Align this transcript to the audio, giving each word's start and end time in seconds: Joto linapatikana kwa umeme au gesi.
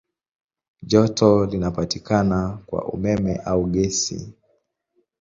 Joto 0.83 1.45
linapatikana 1.45 2.59
kwa 2.65 2.85
umeme 2.85 3.35
au 3.35 3.67
gesi. 3.67 4.33